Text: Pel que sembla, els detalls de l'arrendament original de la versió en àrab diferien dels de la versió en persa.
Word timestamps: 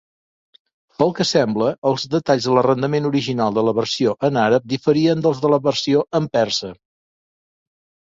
Pel 1.01 1.11
que 1.19 1.27
sembla, 1.31 1.67
els 1.91 2.05
detalls 2.15 2.47
de 2.49 2.57
l'arrendament 2.57 3.07
original 3.11 3.61
de 3.61 3.67
la 3.69 3.77
versió 3.83 4.17
en 4.31 4.43
àrab 4.47 4.69
diferien 4.75 5.25
dels 5.29 5.47
de 5.47 5.55
la 5.57 5.65
versió 5.71 6.05
en 6.23 6.31
persa. 6.41 6.77